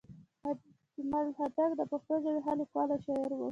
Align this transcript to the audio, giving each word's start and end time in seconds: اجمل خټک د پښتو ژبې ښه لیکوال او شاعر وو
اجمل 0.49 1.27
خټک 1.37 1.71
د 1.79 1.81
پښتو 1.91 2.13
ژبې 2.23 2.39
ښه 2.45 2.53
لیکوال 2.59 2.89
او 2.93 2.99
شاعر 3.05 3.31
وو 3.35 3.49